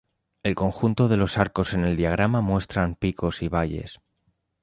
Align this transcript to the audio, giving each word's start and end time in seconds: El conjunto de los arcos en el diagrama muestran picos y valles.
El 0.41 0.55
conjunto 0.55 1.07
de 1.09 1.15
los 1.15 1.37
arcos 1.37 1.75
en 1.75 1.85
el 1.85 1.95
diagrama 1.95 2.41
muestran 2.41 2.95
picos 2.95 3.43
y 3.43 3.49
valles. 3.49 4.01